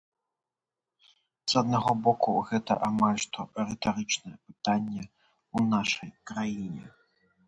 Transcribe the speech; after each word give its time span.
З 1.51 1.57
аднаго 1.61 1.91
боку, 2.07 2.31
гэта 2.51 2.77
амаль 2.87 3.19
што 3.25 3.45
рытарычнае 3.67 4.33
пытанне 4.47 5.03
ў 5.57 5.59
нашай 5.75 6.09
краіне. 6.31 6.89